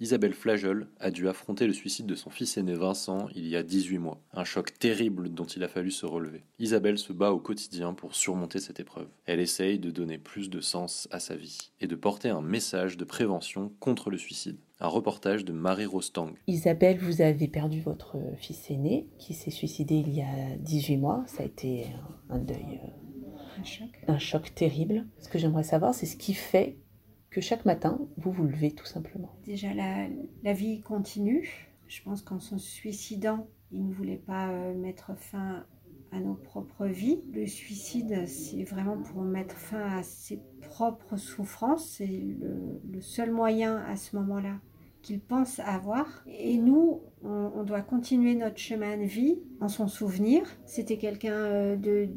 Isabelle 0.00 0.32
Flageol 0.32 0.86
a 1.00 1.10
dû 1.10 1.28
affronter 1.28 1.66
le 1.66 1.72
suicide 1.72 2.06
de 2.06 2.14
son 2.14 2.30
fils 2.30 2.56
aîné 2.56 2.74
Vincent 2.74 3.26
il 3.34 3.48
y 3.48 3.56
a 3.56 3.64
18 3.64 3.98
mois, 3.98 4.20
un 4.32 4.44
choc 4.44 4.78
terrible 4.78 5.28
dont 5.30 5.44
il 5.44 5.64
a 5.64 5.68
fallu 5.68 5.90
se 5.90 6.06
relever. 6.06 6.44
Isabelle 6.60 6.98
se 6.98 7.12
bat 7.12 7.32
au 7.32 7.40
quotidien 7.40 7.94
pour 7.94 8.14
surmonter 8.14 8.60
cette 8.60 8.78
épreuve. 8.78 9.08
Elle 9.26 9.40
essaye 9.40 9.80
de 9.80 9.90
donner 9.90 10.18
plus 10.18 10.50
de 10.50 10.60
sens 10.60 11.08
à 11.10 11.18
sa 11.18 11.34
vie 11.34 11.72
et 11.80 11.88
de 11.88 11.96
porter 11.96 12.28
un 12.28 12.42
message 12.42 12.96
de 12.96 13.04
prévention 13.04 13.72
contre 13.80 14.10
le 14.10 14.18
suicide. 14.18 14.58
Un 14.78 14.86
reportage 14.86 15.44
de 15.44 15.52
Marie 15.52 15.86
Rostang. 15.86 16.30
Isabelle, 16.46 16.98
vous 16.98 17.20
avez 17.20 17.48
perdu 17.48 17.80
votre 17.80 18.16
fils 18.38 18.70
aîné 18.70 19.08
qui 19.18 19.34
s'est 19.34 19.50
suicidé 19.50 19.96
il 19.96 20.14
y 20.14 20.22
a 20.22 20.56
18 20.60 20.96
mois. 20.98 21.24
Ça 21.26 21.42
a 21.42 21.46
été 21.46 21.86
un 22.30 22.38
deuil, 22.38 22.80
Un 23.58 23.64
choc. 23.64 23.88
un 24.06 24.18
choc 24.20 24.54
terrible. 24.54 25.08
Ce 25.18 25.28
que 25.28 25.40
j'aimerais 25.40 25.64
savoir, 25.64 25.92
c'est 25.92 26.06
ce 26.06 26.16
qui 26.16 26.34
fait 26.34 26.76
que 27.38 27.44
chaque 27.44 27.64
matin, 27.64 28.00
vous 28.16 28.32
vous 28.32 28.42
levez 28.42 28.72
tout 28.72 28.84
simplement. 28.84 29.30
Déjà, 29.44 29.68
la, 29.72 30.52
vie 30.52 30.80
continue. 30.80 31.70
Je 31.86 32.02
pense 32.02 32.20
qu'en 32.20 32.40
se 32.40 32.58
suicidant, 32.58 33.46
il 33.70 33.86
ne 33.86 33.92
voulait 33.92 34.16
pas 34.16 34.50
euh, 34.50 34.74
mettre 34.74 35.16
fin 35.16 35.64
à 36.10 36.18
nos 36.18 36.34
propres 36.34 36.86
vies. 36.86 37.20
Le 37.32 37.46
suicide, 37.46 38.26
c'est 38.26 38.64
vraiment 38.64 39.00
pour 39.00 39.22
mettre 39.22 39.54
fin 39.54 39.98
à 39.98 40.02
ses 40.02 40.42
propres 40.62 41.16
souffrances. 41.16 41.88
C'est 41.98 42.08
le, 42.08 43.00
seul 43.00 43.30
moyen 43.30 43.76
à 43.86 43.94
ce 43.94 44.16
moment-là 44.16 44.56
qu'il 45.02 45.20
pense 45.20 45.60
avoir. 45.60 46.24
Et 46.26 46.58
nous, 46.58 47.02
on, 47.22 47.52
on 47.54 47.62
doit 47.62 47.82
continuer 47.82 48.34
notre 48.34 48.58
chemin 48.58 48.96
de 48.96 49.04
vie 49.04 49.38
en 49.60 49.68
son 49.68 49.86
souvenir. 49.86 50.42
C'était 50.66 50.98
quelqu'un 50.98 51.34
euh, 51.34 51.76
de 51.76 52.08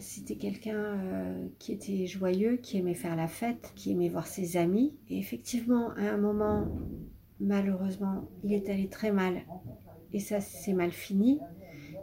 c'était 0.00 0.36
quelqu'un 0.36 0.76
euh, 0.76 1.48
qui 1.58 1.72
était 1.72 2.06
joyeux, 2.06 2.56
qui 2.56 2.78
aimait 2.78 2.94
faire 2.94 3.16
la 3.16 3.28
fête, 3.28 3.72
qui 3.74 3.92
aimait 3.92 4.08
voir 4.08 4.26
ses 4.26 4.56
amis. 4.56 4.94
Et 5.08 5.18
effectivement, 5.18 5.90
à 5.96 6.02
un 6.02 6.16
moment, 6.16 6.66
malheureusement, 7.40 8.28
il 8.44 8.52
est 8.52 8.68
allé 8.68 8.88
très 8.88 9.12
mal. 9.12 9.42
Et 10.12 10.20
ça, 10.20 10.40
c'est 10.40 10.74
mal 10.74 10.92
fini. 10.92 11.40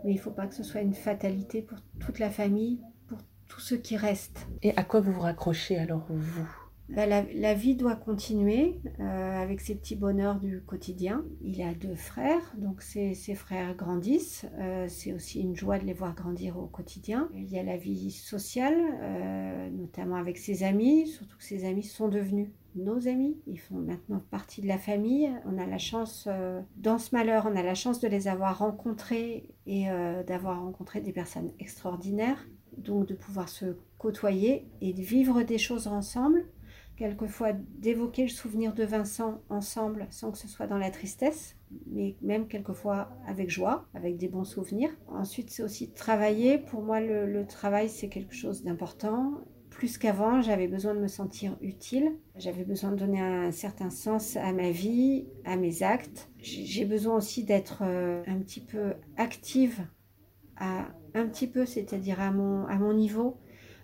Mais 0.03 0.11
il 0.11 0.16
ne 0.16 0.22
faut 0.22 0.31
pas 0.31 0.47
que 0.47 0.55
ce 0.55 0.63
soit 0.63 0.81
une 0.81 0.94
fatalité 0.94 1.61
pour 1.61 1.80
toute 2.00 2.19
la 2.19 2.30
famille, 2.30 2.80
pour 3.07 3.19
tous 3.47 3.59
ceux 3.59 3.77
qui 3.77 3.97
restent. 3.97 4.47
Et 4.61 4.75
à 4.77 4.83
quoi 4.83 5.00
vous 5.02 5.11
vous 5.11 5.22
raccrochez 5.22 5.77
alors, 5.77 6.05
vous? 6.09 6.47
Bah, 6.89 7.05
la, 7.05 7.53
vie 7.53 7.75
doit 7.75 7.95
continuer 7.95 8.79
euh, 8.99 9.03
avec 9.03 9.61
ses 9.61 9.75
petits 9.75 9.95
bonheurs 9.95 10.39
du 10.39 10.61
quotidien. 10.61 11.23
Il 11.41 11.61
a 11.61 11.73
deux 11.75 11.93
frères, 11.93 12.53
donc 12.57 12.81
ses, 12.81 13.13
frères 13.35 13.75
grandissent. 13.75 14.47
Euh, 14.57 14.87
c'est 14.89 15.13
aussi 15.13 15.41
une 15.41 15.55
joie 15.55 15.77
de 15.77 15.85
les 15.85 15.93
voir 15.93 16.15
grandir 16.15 16.57
au 16.57 16.65
quotidien. 16.65 17.29
Il 17.35 17.47
y 17.47 17.59
a 17.59 17.63
la 17.63 17.77
vie 17.77 18.09
sociale, 18.09 18.75
euh, 19.01 19.69
notamment 19.69 20.15
avec 20.15 20.37
ses 20.37 20.63
amis, 20.63 21.07
surtout 21.07 21.37
que 21.37 21.43
ses 21.43 21.63
amis 21.63 21.83
sont 21.83 22.07
devenus 22.07 22.49
nos 22.75 23.07
amis. 23.07 23.37
Ils 23.45 23.59
font 23.59 23.77
maintenant 23.77 24.23
partie 24.31 24.61
de 24.61 24.67
la 24.67 24.79
famille. 24.79 25.29
On 25.45 25.59
a 25.59 25.67
la 25.67 25.77
chance, 25.77 26.28
dans 26.78 26.97
ce 26.97 27.16
malheur, 27.16 27.47
on 27.51 27.55
a 27.55 27.63
la 27.63 27.75
chance 27.75 27.99
de 27.99 28.07
les 28.07 28.28
avoir 28.28 28.59
rencontrés 28.59 29.49
et 29.66 29.85
d'avoir 30.28 30.61
rencontré 30.61 31.01
des 31.01 31.11
personnes 31.11 31.51
extraordinaires. 31.59 32.47
Donc 32.78 33.07
de 33.07 33.16
pouvoir 33.16 33.49
se 33.49 33.75
côtoyer 33.97 34.67
et 34.81 34.94
de 34.94 35.01
vivre 35.01 35.41
des 35.41 35.57
choses 35.57 35.88
ensemble 35.88 36.45
quelquefois 36.99 37.53
d'évoquer 37.53 38.23
le 38.23 38.29
souvenir 38.29 38.73
de 38.73 38.83
Vincent 38.83 39.41
ensemble 39.47 40.05
sans 40.11 40.31
que 40.31 40.37
ce 40.37 40.49
soit 40.49 40.67
dans 40.67 40.77
la 40.77 40.91
tristesse, 40.91 41.55
mais 41.87 42.17
même 42.21 42.47
quelquefois 42.47 43.09
avec 43.25 43.49
joie, 43.49 43.87
avec 43.93 44.17
des 44.17 44.27
bons 44.27 44.43
souvenirs. 44.43 44.89
Ensuite, 45.07 45.49
c'est 45.49 45.63
aussi 45.63 45.91
travailler. 45.91 46.57
Pour 46.57 46.81
moi, 46.81 46.99
le, 46.99 47.45
travail, 47.47 47.87
c'est 47.87 48.09
quelque 48.09 48.35
chose 48.35 48.65
d'important. 48.65 49.31
Plus 49.69 49.97
qu'avant, 49.97 50.41
j'avais 50.41 50.67
besoin 50.67 50.93
de 50.93 50.99
me 50.99 51.07
sentir 51.07 51.55
utile. 51.61 52.11
J'avais 52.35 52.65
besoin 52.65 52.91
de 52.91 52.97
donner 52.97 53.21
un 53.21 53.51
certain 53.53 53.91
sens 53.91 54.35
à 54.35 54.51
ma 54.51 54.71
vie, 54.71 55.25
à 55.45 55.55
mes 55.55 55.83
actes. 55.83 56.29
J'ai 56.39 56.83
besoin 56.83 57.16
aussi 57.16 57.45
d'être 57.45 57.81
euh, 57.83 58.21
un 58.27 58.39
petit 58.39 58.59
peu 58.59 58.95
active, 59.16 59.79
un 60.57 61.27
petit 61.27 61.47
peu, 61.47 61.66
c'est-à-dire 61.66 62.19
à 62.19 62.31
mon, 62.31 62.66
à 62.66 62.75
mon 62.75 62.93
niveau, 62.93 63.37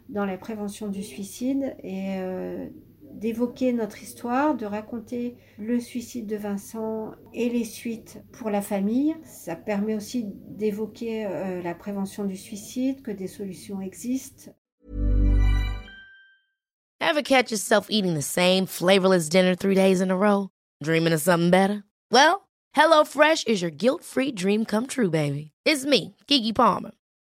dans 0.09 0.25
la 0.25 0.37
prévention 0.37 0.89
du 0.89 1.01
suicide 1.01 1.77
et 1.81 2.17
euh, 2.17 2.67
d'évoquer 3.15 3.73
notre 3.73 4.01
histoire, 4.01 4.55
de 4.55 4.65
raconter 4.65 5.35
le 5.57 5.79
suicide 5.79 6.27
de 6.27 6.35
Vincent 6.35 7.11
et 7.33 7.49
les 7.49 7.63
suites 7.63 8.21
pour 8.31 8.49
la 8.49 8.61
famille. 8.61 9.15
Ça 9.23 9.55
permet 9.55 9.95
aussi 9.95 10.25
d'évoquer 10.25 11.25
euh, 11.25 11.61
la 11.61 11.73
prévention 11.73 12.25
du 12.25 12.35
suicide, 12.35 13.01
que 13.01 13.11
des 13.11 13.27
solutions 13.27 13.81
existent. 13.81 14.51
Ever 17.01 17.23
catch 17.23 17.51
yourself 17.51 17.87
eating 17.89 18.15
the 18.15 18.21
same 18.21 18.65
flavorless 18.65 19.29
dinner 19.29 19.55
three 19.55 19.75
days 19.75 20.01
in 20.01 20.11
a 20.11 20.17
row? 20.17 20.49
Dreaming 20.83 21.13
of 21.13 21.21
something 21.21 21.49
better? 21.49 21.83
Well, 22.11 22.47
HelloFresh 22.75 23.47
is 23.47 23.61
your 23.61 23.71
guilt-free 23.71 24.33
dream 24.33 24.65
come 24.65 24.87
true, 24.87 25.09
baby. 25.09 25.51
It's 25.65 25.85
me, 25.85 26.15
Kiki 26.27 26.51
Palmer. 26.51 26.91